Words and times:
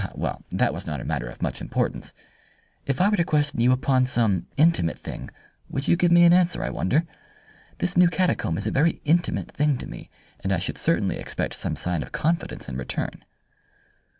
"Ah, 0.03 0.11
well, 0.15 0.41
that 0.49 0.73
was 0.73 0.87
not 0.87 0.99
a 0.99 1.03
matter 1.05 1.27
of 1.29 1.43
much 1.43 1.61
importance. 1.61 2.11
If 2.87 2.99
I 2.99 3.09
were 3.09 3.17
to 3.17 3.23
question 3.23 3.61
you 3.61 3.71
upon 3.71 4.07
some 4.07 4.47
intimate 4.57 4.97
thing, 4.97 5.29
would 5.69 5.87
you 5.87 5.95
give 5.95 6.09
me 6.11 6.23
an 6.23 6.33
answer, 6.33 6.63
I 6.63 6.71
wonder! 6.71 7.05
This 7.77 7.95
new 7.95 8.07
catacomb 8.07 8.57
is 8.57 8.65
a 8.65 8.71
very 8.71 8.99
intimate 9.05 9.51
thing 9.51 9.77
to 9.77 9.85
me, 9.85 10.09
and 10.39 10.51
I 10.51 10.57
should 10.57 10.79
certainly 10.79 11.17
expect 11.17 11.53
some 11.53 11.75
sign 11.75 12.01
of 12.01 12.11
confidence 12.11 12.67
in 12.67 12.77
return." 12.77 13.23